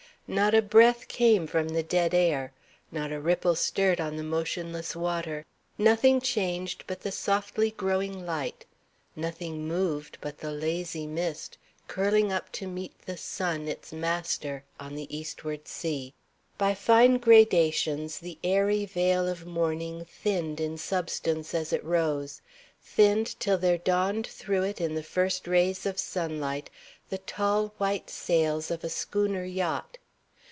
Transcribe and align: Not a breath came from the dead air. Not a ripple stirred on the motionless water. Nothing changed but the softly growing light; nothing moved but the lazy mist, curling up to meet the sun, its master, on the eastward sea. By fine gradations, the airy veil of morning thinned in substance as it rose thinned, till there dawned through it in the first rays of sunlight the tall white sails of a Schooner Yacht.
Not 0.27 0.55
a 0.55 0.61
breath 0.61 1.09
came 1.09 1.45
from 1.45 1.67
the 1.67 1.83
dead 1.83 2.13
air. 2.13 2.53
Not 2.89 3.11
a 3.11 3.19
ripple 3.19 3.53
stirred 3.55 3.99
on 3.99 4.15
the 4.15 4.23
motionless 4.23 4.95
water. 4.95 5.45
Nothing 5.77 6.21
changed 6.21 6.85
but 6.87 7.01
the 7.01 7.11
softly 7.11 7.71
growing 7.71 8.25
light; 8.25 8.65
nothing 9.13 9.67
moved 9.67 10.17
but 10.21 10.37
the 10.37 10.51
lazy 10.51 11.05
mist, 11.05 11.57
curling 11.89 12.31
up 12.31 12.49
to 12.53 12.65
meet 12.65 12.93
the 13.05 13.17
sun, 13.17 13.67
its 13.67 13.91
master, 13.91 14.63
on 14.79 14.95
the 14.95 15.13
eastward 15.13 15.67
sea. 15.67 16.13
By 16.57 16.75
fine 16.75 17.17
gradations, 17.17 18.19
the 18.19 18.37
airy 18.41 18.85
veil 18.85 19.27
of 19.27 19.45
morning 19.45 20.05
thinned 20.05 20.61
in 20.61 20.77
substance 20.77 21.53
as 21.53 21.73
it 21.73 21.83
rose 21.83 22.39
thinned, 22.81 23.37
till 23.41 23.57
there 23.57 23.77
dawned 23.77 24.27
through 24.27 24.63
it 24.63 24.79
in 24.79 24.95
the 24.95 25.03
first 25.03 25.45
rays 25.45 25.85
of 25.85 25.99
sunlight 25.99 26.69
the 27.09 27.17
tall 27.17 27.73
white 27.77 28.09
sails 28.09 28.71
of 28.71 28.85
a 28.85 28.89
Schooner 28.89 29.43
Yacht. 29.43 29.97